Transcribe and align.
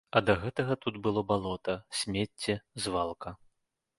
А 0.19 0.19
да 0.27 0.33
гэтага 0.43 0.77
тут 0.85 0.95
было 1.07 1.21
балота, 1.33 1.75
смецце, 1.99 2.55
звалка. 2.87 3.37